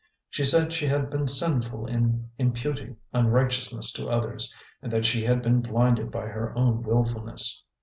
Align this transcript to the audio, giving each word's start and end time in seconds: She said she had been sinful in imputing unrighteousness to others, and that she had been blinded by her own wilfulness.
She 0.31 0.43
said 0.43 0.73
she 0.73 0.87
had 0.87 1.11
been 1.11 1.27
sinful 1.27 1.85
in 1.85 2.31
imputing 2.39 2.97
unrighteousness 3.13 3.91
to 3.93 4.07
others, 4.09 4.51
and 4.81 4.91
that 4.91 5.05
she 5.05 5.23
had 5.25 5.43
been 5.43 5.61
blinded 5.61 6.09
by 6.09 6.25
her 6.25 6.57
own 6.57 6.81
wilfulness. 6.81 7.63